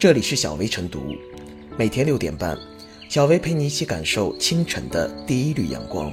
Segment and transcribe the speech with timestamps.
[0.00, 1.14] 这里是小薇晨读，
[1.76, 2.56] 每天六点半，
[3.10, 6.10] 小薇陪你一起感受清晨的第一缕阳光。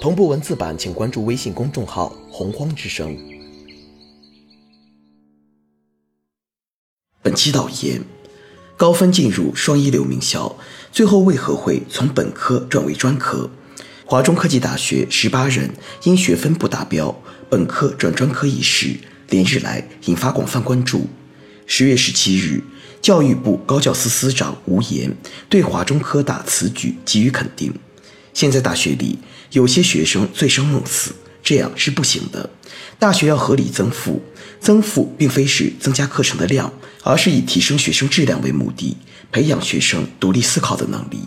[0.00, 3.18] 同步文字版，请关注微信公众号“洪荒之声”。
[7.20, 8.04] 本期导言：
[8.76, 10.56] 高分进入双一流名校，
[10.92, 13.50] 最后为何会从本科转为专科？
[14.06, 18.94] 华中科技大学十八人因学分不达标，本科转专科一事，
[19.28, 21.08] 连日来引发广泛关注。
[21.66, 22.62] 十月十七日，
[23.00, 25.14] 教育部高教司司长吴岩
[25.48, 27.72] 对华中科大此举给予肯定。
[28.34, 29.18] 现在大学里
[29.52, 32.50] 有些学生醉生梦死，这样是不行的。
[32.98, 34.22] 大学要合理增负，
[34.60, 36.72] 增负并非是增加课程的量，
[37.02, 38.96] 而是以提升学生质量为目的，
[39.32, 41.20] 培养学生独立思考的能力。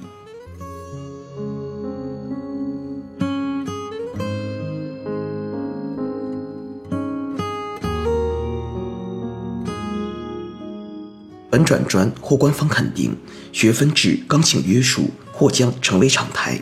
[11.52, 13.14] 本转专获官方肯定，
[13.52, 16.62] 学分制刚性约束或将成为常态。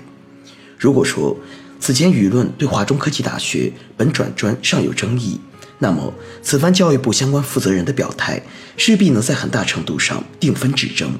[0.80, 1.38] 如果说
[1.80, 5.39] 此前舆论对华中科技大学本转专尚有争议，
[5.77, 8.41] 那么此番教育部相关负责人的表态，
[8.77, 11.19] 势必能在很大程度上定分止争。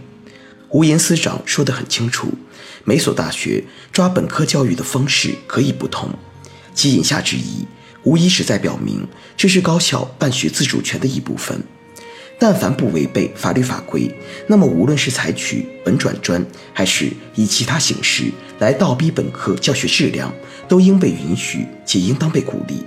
[0.70, 2.34] 吴岩司长说得很清楚，
[2.84, 6.10] 每所大学抓本科教育的方式可以不同，
[6.74, 7.68] 其言下之意，
[8.04, 9.08] 无疑是在表明
[9.38, 11.64] 这是高校办学自主权的一部分。
[12.40, 14.10] 但凡不违背法律法规，
[14.48, 20.34] 那么无论是采取本转专，还是以其他形式来倒逼本科教学质量，
[20.68, 22.86] 都应被允许且应当被鼓励。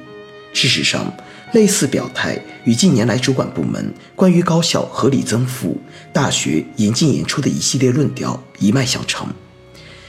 [0.55, 1.14] 事实上，
[1.53, 5.78] 类似表态与近年来主管部门关于高校合理增负、
[6.14, 9.28] 大学严进严出的一系列论调一脉相承。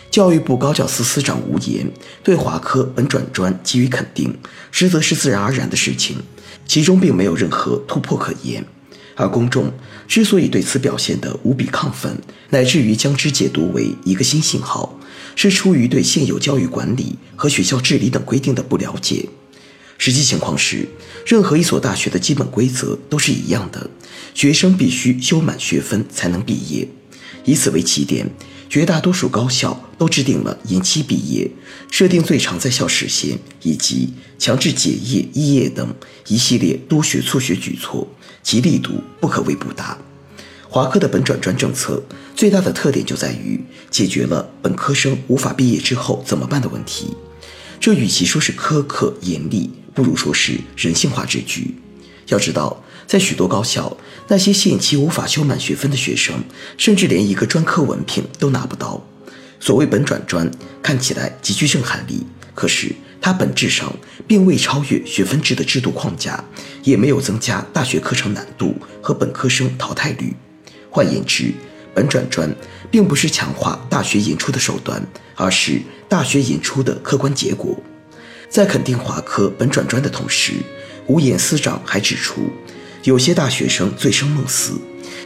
[0.10, 1.90] 教育部高教司司长吴岩
[2.24, 4.38] 对华科本转专给予肯定，
[4.72, 6.18] 实则是自然而然的事情，
[6.66, 8.64] 其中并没有任何突破可言。
[9.16, 9.72] 而公众
[10.08, 12.18] 之所以对此表现得无比亢奋，
[12.50, 15.00] 乃至于将之解读为一个新信号，
[15.36, 19.28] 是出于对现有教育管理和学校治理等规定的不了解。
[19.98, 20.88] 实际情况是，
[21.26, 23.90] 任何一所大学的基本规则都是一样的，
[24.34, 26.88] 学生必须修满学分才能毕业。
[27.46, 28.30] 以此为起点，
[28.74, 31.48] 绝大多数高校都制定了延期毕业、
[31.92, 35.94] 设定最长在校时限以及强制结业、肄业等
[36.26, 38.08] 一系列多学促学举措。
[38.42, 39.96] 其力度不可谓不大。
[40.68, 42.02] 华科的本转专政策
[42.36, 47.16] 最大的特点就在于解决了本科生无法毕业之后怎么办的问题。
[47.80, 51.76] 这与其说是苛刻严厉，不如说是人性化之举。
[52.30, 53.96] 要知道，在许多高校，
[54.28, 56.44] 那些限期无法修满学分的学生，
[56.78, 59.06] 甚至连一个专科文凭都拿不到。
[59.60, 60.50] 所谓本转专，
[60.82, 62.94] 看起来极具震撼力，可是。
[63.26, 63.96] 它本质上
[64.28, 66.44] 并未超越学分制的制度框架，
[66.84, 70.36] 也没有增加大学课程难度和本科生淘汰率。
[70.90, 71.54] 换言之，
[71.96, 72.54] 本转专
[72.92, 75.02] 并不是强化大学演出的手段，
[75.36, 77.82] 而是大学演出的客观结果。
[78.50, 80.56] 在肯定华科本转专的同时，
[81.08, 82.52] 吴岩司长还指出，
[83.04, 84.80] 有些大学生醉生梦死。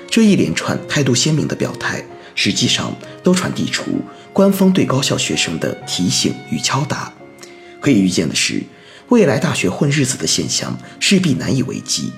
[0.09, 4.01] 这一连串态度鲜明的表态，实际上都传递出
[4.33, 7.13] 官方对高校学生的提醒与敲打。
[7.79, 8.63] 可以预见的是，
[9.09, 12.11] 未来大学混日子的现象势必难以为继。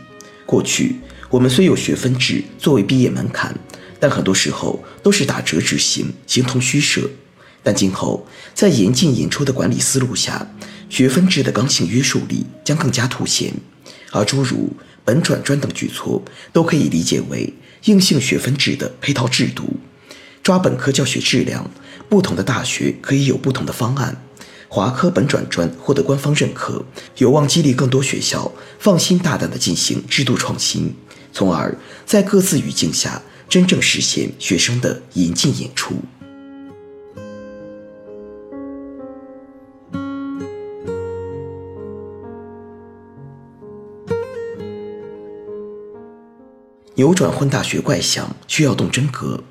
[0.46, 1.00] 过去
[1.30, 3.54] 我们虽有学分制作为毕业门槛，
[4.00, 7.10] 但很多时候都是打折执行，形同虚设。
[7.62, 10.48] 但今后在严进严出的管理思路下，
[10.90, 13.54] 学分制的刚性约束力将更加凸显，
[14.12, 14.72] 而诸如
[15.10, 16.22] 本转专等举措
[16.54, 17.52] 都可以理解为
[17.86, 19.64] 硬性学分制的配套制度，
[20.44, 21.68] 抓本科教学质量，
[22.08, 24.24] 不同的大学可以有不同的方案。
[24.68, 26.86] 华科本转专获得官方认可，
[27.18, 30.94] 有望激励更多学校放心大胆地进行制度创新，
[31.34, 35.96] 从而在各自语境下真正实现学生的引进严出。
[47.00, 49.42] 扭转混大学怪象需要动真格。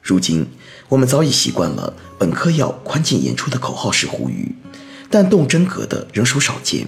[0.00, 0.46] 如今，
[0.88, 4.54] 我们早已习惯了“本科要宽进严出”的口号式呼吁，
[5.10, 6.86] 但动真格的仍属少见。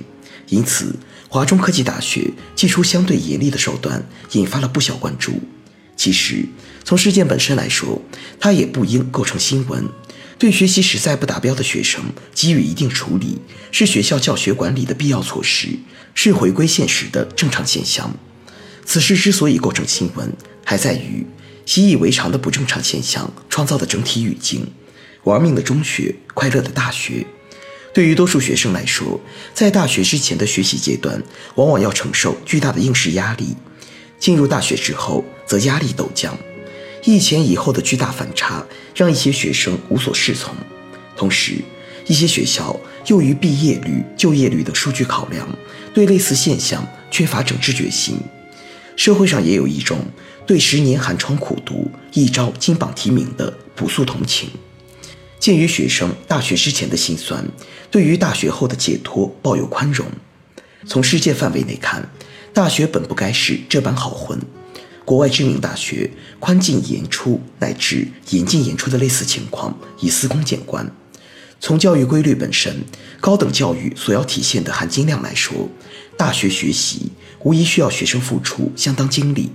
[0.49, 0.97] 因此，
[1.29, 4.03] 华中科技大学祭出相对严厉的手段，
[4.33, 5.43] 引发了不小关注。
[5.95, 6.47] 其实，
[6.83, 8.01] 从事件本身来说，
[8.41, 9.85] 它也不应构成新闻。
[10.39, 12.03] 对学习实在不达标的学生
[12.33, 15.69] 给予一定处理，是学校教学管理的必要措施，
[16.15, 18.11] 是回归现实的正常现象。
[18.89, 20.33] 此事之所以构成新闻，
[20.65, 21.27] 还在于。
[21.67, 24.67] 习以为常的不正常现象创造的整体语境，
[25.25, 27.27] 玩命的中学，快乐的大学。
[27.93, 29.21] 对于多数学生来说，
[29.53, 31.23] 在大学之前的学习阶段，
[31.57, 33.49] 往往要承受巨大的应试压力；
[34.19, 36.35] 进入大学之后，则压力陡降。
[37.05, 38.65] 一前一后的巨大反差，
[38.95, 40.55] 让一些学生无所适从。
[41.15, 41.57] 同时，
[42.07, 42.75] 一些学校
[43.09, 45.47] 由于毕业率、就业率等数据考量，
[45.93, 48.19] 对类似现象缺乏整治决心。
[48.99, 50.01] 社会上也有一种
[50.45, 54.51] 对十年寒窗苦读、一朝金榜题名的朴素同情。
[55.39, 57.45] 鉴于学生大学之前的辛酸，
[57.93, 60.05] 对于大学后的解脱抱有宽容。
[60.85, 62.11] 从世界范围内看，
[62.53, 64.37] 大学本不该是这般好混。
[65.05, 66.11] 国外知名大学
[66.41, 70.93] 宽进严出乃至严进严出的类似情况，已司空见惯。
[71.61, 72.85] 从教育规律本身、
[73.21, 75.69] 高等教育所要体现的含金量来说，
[76.17, 77.11] 大学学习
[77.43, 79.51] 无疑需要学生付出相当精力。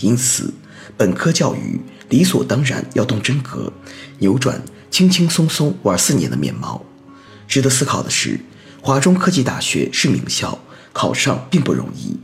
[0.00, 0.52] 因此，
[0.96, 3.72] 本科教育理所当然要动真格，
[4.18, 6.84] 扭转轻轻松松玩四年的面貌。
[7.46, 8.40] 值得思考的是，
[8.80, 10.58] 华中科技大学是名校，
[10.92, 12.16] 考上并不容易。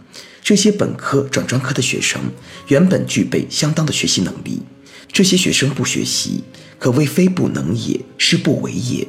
[0.42, 2.18] 这些本科转专科的学生
[2.68, 4.62] 原本具备相当的学习能力，
[5.12, 6.44] 这些学生不学习，
[6.78, 9.08] 可谓非不能也，是不为也。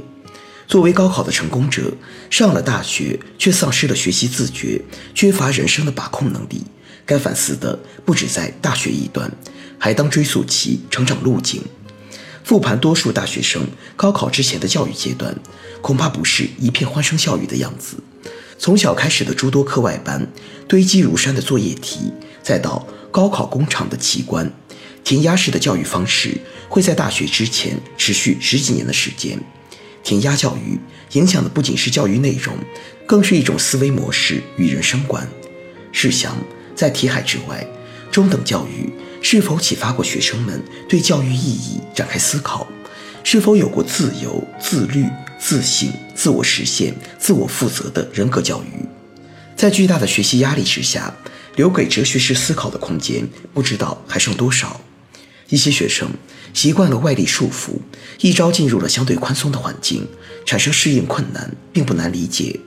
[0.67, 1.93] 作为高考的成功者，
[2.29, 4.81] 上了大学却丧失了学习自觉，
[5.15, 6.63] 缺乏人生的把控能力，
[7.05, 9.31] 该反思的不止在大学一端，
[9.77, 11.61] 还当追溯其成长路径。
[12.43, 15.35] 复盘多数大学生高考之前的教育阶段，
[15.81, 17.97] 恐怕不是一片欢声笑语的样子。
[18.57, 20.27] 从小开始的诸多课外班，
[20.67, 22.11] 堆积如山的作业题，
[22.43, 24.51] 再到高考工厂的奇观，
[25.09, 26.37] 填鸭式的教育方式
[26.69, 29.39] 会在大学之前持续十几年的时间。
[30.03, 30.79] 填鸭教育
[31.13, 32.55] 影响的不仅是教育内容，
[33.07, 35.27] 更是一种思维模式与人生观。
[35.91, 36.37] 试想，
[36.75, 37.65] 在题海之外，
[38.11, 38.87] 中等教育
[39.19, 42.67] 是否启发过学生们对教育意义展开思考？
[43.23, 45.07] 是否有过自由、自律？
[45.39, 48.85] 自信、自我实现、自我负责的人格教育，
[49.55, 51.11] 在巨大的学习压力之下，
[51.55, 54.79] 留给哲学式思考的空间不知道还剩多少。
[55.49, 56.09] 一些学生
[56.53, 57.79] 习惯了外力束缚，
[58.21, 60.07] 一朝进入了相对宽松的环境，
[60.45, 62.59] 产生适应困难，并不难理解。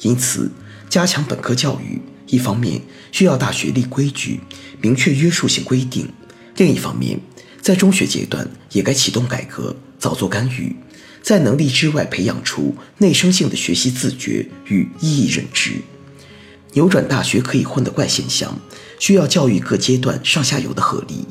[0.00, 0.50] 因此，
[0.88, 4.40] 加强本科教育，一方面需要大学立规矩，
[4.80, 6.06] 明确约束性规定；
[6.56, 7.18] 另一方面，
[7.62, 10.74] 在中学阶段也该启动改革，早做干预。
[11.22, 15.72] 在能力之外培养出内生性的学习自觉与意义认知，
[16.74, 18.58] 扭转大学可以混的怪现象，
[18.98, 21.24] 需要教育各阶段上下游的合力。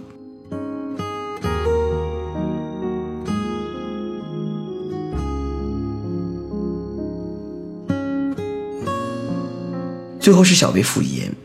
[10.23, 11.35] 最后是小微复言，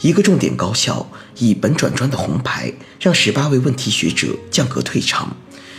[0.00, 1.08] 一个重点高校
[1.38, 5.36] 以本转专的红牌，让十八位问题学者降格退场。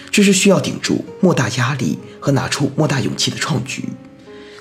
[0.10, 3.83] 这是需要顶住莫大压力和拿出莫大勇气的创举，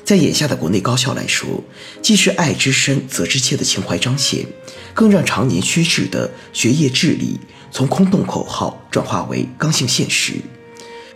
[0.04, 1.62] 在眼下的国内高校来说，
[2.02, 4.44] 既是爱之深责之切的情怀彰显，
[4.92, 7.38] 更让常年虚掷的学业智力
[7.70, 10.32] 从空洞口号转化为刚性现实。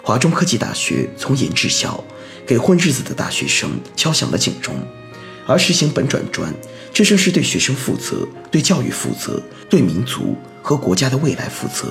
[0.05, 2.05] 华中科技大学从严治校，
[2.47, 4.77] 给混日子的大学生敲响了警钟，
[5.46, 6.52] 而实行本转专，
[6.93, 11.88] 这正是对学生负责、对教育负责、对民族和国家的未来负责。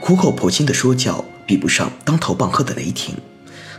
[0.00, 1.24] 苦口婆心的说教。
[1.48, 3.14] 比不上当头棒喝的雷霆，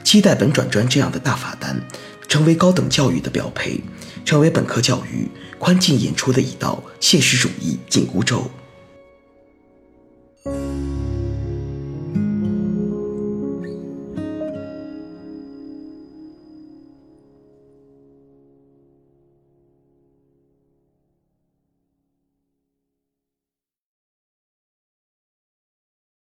[0.01, 1.77] 期待本转专这样的大法单，
[2.25, 3.83] 成为高等教育的标配，
[4.23, 5.27] 成为本科教育
[5.59, 8.49] 宽进严出的一道现实主义紧箍咒。